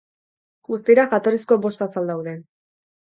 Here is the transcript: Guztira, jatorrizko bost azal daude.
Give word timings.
Guztira, 0.71 1.05
jatorrizko 1.13 1.59
bost 1.69 1.85
azal 1.89 2.11
daude. 2.13 2.35